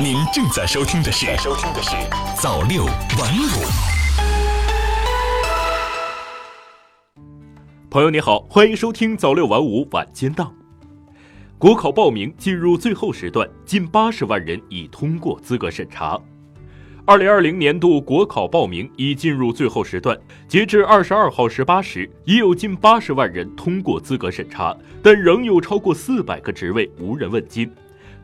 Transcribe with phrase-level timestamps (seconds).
[0.00, 1.90] 您正在收听的是《收听的是
[2.40, 3.64] 早六晚五》。
[7.90, 10.52] 朋友你好，欢迎收听早六晚五晚间档。
[11.58, 16.18] 国考报名进入最后时段，近八十万人已通过资格审查。
[17.04, 20.18] 二零二零年度国考报名已进入最后时段，
[20.48, 27.70] 截至二十二号十八时，已有近八十万人通过资格审查，但仍有超过四百个职位无人问津。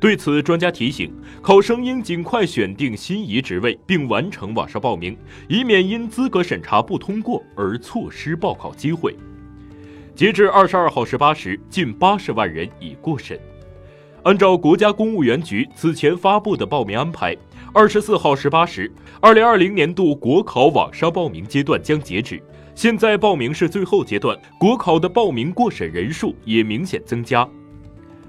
[0.00, 1.12] 对此，专家提醒，
[1.42, 5.16] 考生应尽快选定心仪职位，并完成网上报名，
[5.48, 9.16] 以免因资格审查不通过而错失报考机会。
[10.14, 13.38] 截至二十二号十八时，近八十万人已过审。
[14.22, 17.36] 按照国家公务员局此前发布的报名安排。
[17.72, 22.40] 二十四号十八时，二零二零年度国考网上报名阶段将截止。
[22.74, 27.48] 现在报名是最后阶段，国考的报名过审人数也明显增加。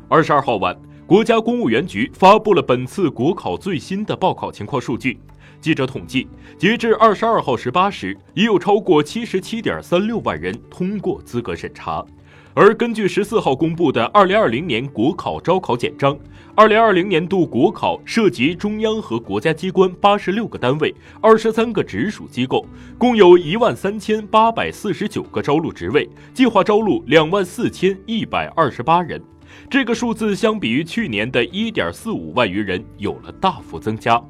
[0.07, 0.75] 二十二号晚，
[1.09, 5.19] 国家公务员局发布了本次国考最新的报考情况数据。
[5.59, 12.05] 记者统计，截至二十二号十八时，已有超过七十七点三六万人通过资格审查。
[12.53, 16.15] 而根据十四号公布的二零二零年国考招考简章，
[16.53, 22.63] 二零二零年度国考涉及中央和国家机关八十六个单位、二十三个直属机构，
[22.99, 29.19] 共有一万三千八百四十九个招录职位，计划招录两万四千一百二十八人。
[29.67, 34.21] 这个数字相比于去年的一点四五万余人有了大幅增加。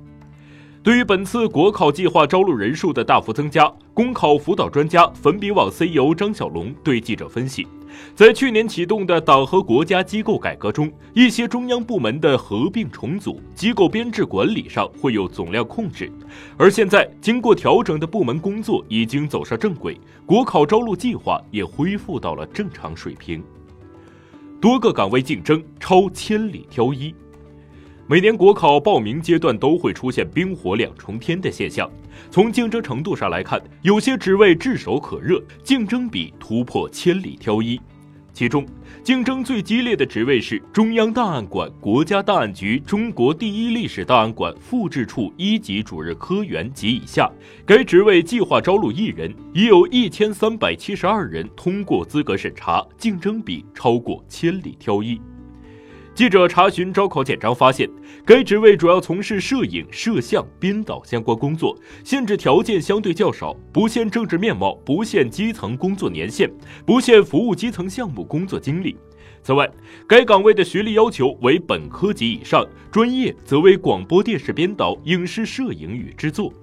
[0.81, 7.67] 对于本次国考计划招录人数的大幅增加，公考辅导专家粉笔网 CEO 张小龙对记者分析，
[8.15, 16.09] 在去年启动的党和国家机构改革中，一些中央部门的合并重组、机构编制管理上会有总量控制，
[16.57, 23.43] 而现在经过调整的部门工作已经走上正轨，国考招录计划也恢复到了正常水平，
[24.61, 27.15] 多个岗位竞争超千里挑一。
[28.07, 31.89] 每年国考报名阶段都会出现冰火两重天的现象。
[32.29, 37.79] 从竞争程度上来看，有些职位炙手可热，竞争比突破千里挑一。
[38.39, 38.65] 其中，
[39.03, 47.29] 竞争最激烈的职位是中央档案馆、国家档案局中国第一历史档案馆复制处一级主任科员及以下。
[47.65, 55.19] 该职位计划招录一人，已有一千三百七十二人通过资格审查，竞争比超过千里挑一。
[56.19, 57.89] 记者查询招考简章发现，
[58.25, 66.51] 该职位主要从事摄影、摄像、编导相关工作，限制条件相对较少，不限政治面貌，不限基层工作年限，
[66.85, 68.97] 不限服务基层项目工作经历。
[69.41, 69.65] 此外，
[70.05, 76.53] 该岗位的学历要求为本科及以上，专业则为广播电视编导、影视摄影与制作。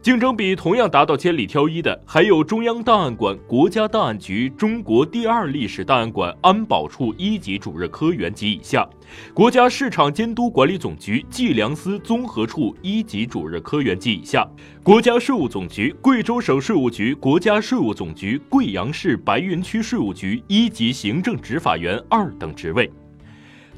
[0.00, 8.88] 竞争比同样达到千里挑一的，还有中央档案馆、国家档案局中国第二历史档案馆安保处一级主任科员及以下，
[9.34, 14.48] 国家市场监督管理总局计量司综合处一级主任科员及以下，
[14.84, 22.90] 国家税务总局贵州省税务局、国家税务总局贵阳市白云区税务局一级行政执法员二等职位。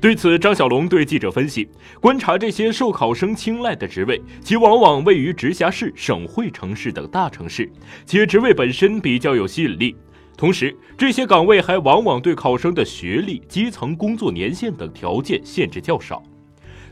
[0.00, 1.68] 对此，张小龙对记者分析：
[2.00, 7.70] 观察这些受考生青睐的职位，其往往位于直辖市、省会城市等大城市，
[8.06, 9.94] 且职位本身比较有吸引力。
[10.38, 16.22] 同时，这些岗位还往往对考生的学历、基层工作年限等条件限制较少。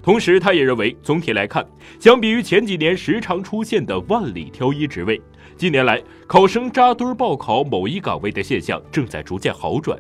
[0.03, 1.67] 同时，他也认为，总体来看，
[1.99, 5.19] 相比于前几年时常出现的万里挑一职位，
[5.57, 9.99] 近年来考生扎堆报考某一岗位的现象正在逐渐好转。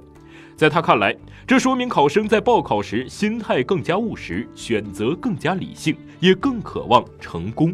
[0.59, 1.15] 在他看来，
[1.47, 7.73] 这说明考生在报考时心态更加务实，选择更加理性，也更渴望成功。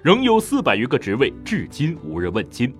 [0.00, 2.72] 仍有四百余个职位至今无人问津。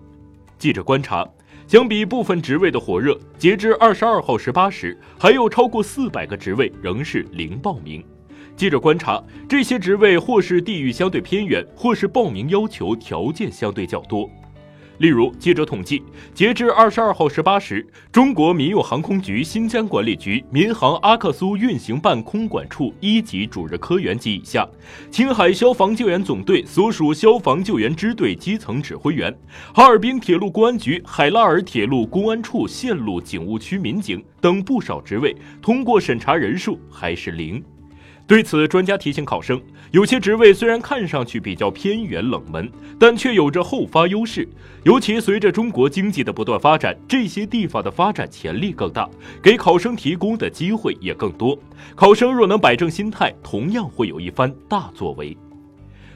[0.57, 1.29] 记者观察，
[1.67, 8.05] 相比部分职位的火热，截至二十二号十八时，还有超过四百个职位仍是零报名。
[8.55, 14.31] 记者观察，这些职位或是地域相对偏远，或是报名要求条件相对较多。
[14.99, 16.03] 例如，记者统计，
[16.35, 24.69] 截至二十二号十八时，中国民用航空局新疆管理局民航阿克苏运行办空管处一级主任科员及以下，
[25.11, 29.33] 青海消防救援总队所属消防救援支队基层指挥员，
[29.73, 37.63] 哈尔滨铁路公安局海拉尔铁路公安处线路警务区民警等不少职位，通过审查人数还是零。
[38.29, 39.59] 对此，专家提醒考生，
[39.91, 42.71] 有些职位虽然看上去比较偏远冷门，
[43.01, 44.47] 但却有着后发优势。
[44.85, 49.09] 尤其随着中国经济的不断发展，这些地方的发展潜力更大，
[49.43, 51.59] 给考生提供的机会也更多。
[51.95, 55.35] 考生若能摆正心态，同样会有一番大作为。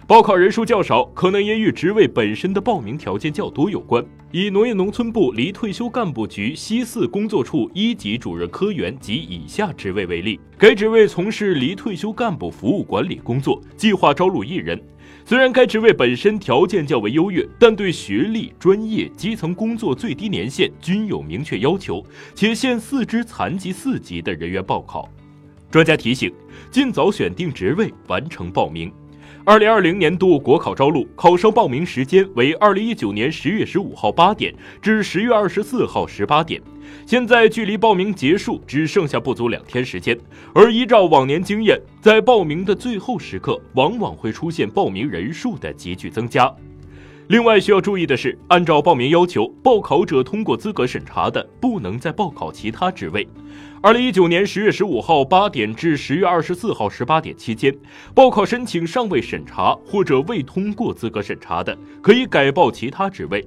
[0.05, 4.05] 报考人数较少，可能也与职位本身的报名条件较多有关。
[4.33, 14.81] 以农业农村部离退休干部局西四工作处一级主任科员及以下职位为例，该职位从事离退休干部服务管理工作，计划招录一人。
[15.25, 22.05] 虽然该职位本身条件较为优越，但对学历、专业、基层工作最低年限均有明确要求，
[22.35, 25.09] 且限四肢残疾四级的人员报考。
[25.71, 26.33] 专家提醒：
[26.73, 28.93] 尽早选定职位，完成报名。
[29.45, 36.63] 二零二零年度国考招录，考生报名时间为二零一九年十月十五号八点至十月二十四号十八点。
[37.05, 40.17] 现在距离报名结束只剩下不足两天时间，
[40.55, 46.49] 而依照往年经验，在报名的最后时刻，往往会出现报名人数的急剧增加。
[47.29, 53.27] 另外需要注意的是，按照报名要求，报考者通过资格审查的，不能再报考其他职位。
[53.81, 57.75] 二零一九年十月十五号八点至十月二十四号十八点期间，
[58.15, 63.47] 报考申请尚未审查或者未通过资格审查的，可以改报其他职位。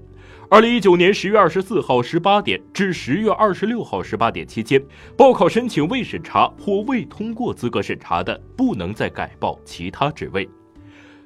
[0.50, 4.81] 二零一九年十月二十四号十八点至十月二十六号十八点期间，
[5.18, 10.48] 报考申请未审查或未通过资格审查的，不能再改报其他职位。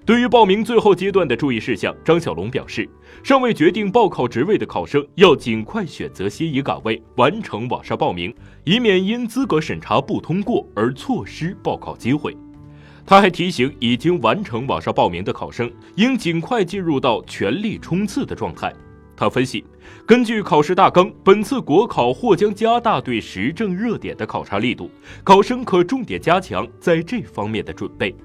[0.10, 2.90] 对于报名最后阶段的注意事项，张小龙表示，
[3.24, 8.34] 尚未决定报考职位的考生要尽快选择心仪岗位，完成网上报名，
[8.64, 12.36] 以免因资格审查不通过而错失报考机会。
[13.06, 18.74] 他还提醒已经完成网上报名的考生，应尽快进入到全力冲刺的状态。
[19.16, 19.64] 他分析，
[20.08, 24.90] 根据考试大纲，本次国考或将加大对时政热点的考察力度，
[25.24, 28.16] 考生可重点加强在这方面的准备。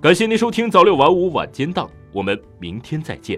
[0.00, 3.36] 感谢您收听早六晚五晚间档，我们明天再见。